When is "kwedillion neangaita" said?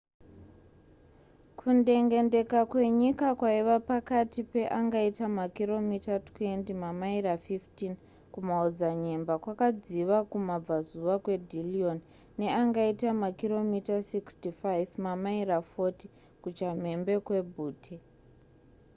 11.23-13.09